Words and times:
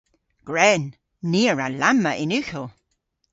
Gwren! 0.47 0.83
Ni 1.31 1.41
a 1.51 1.53
wra 1.53 1.67
lamma 1.71 2.11
yn 2.23 2.35
ughel! 2.39 2.65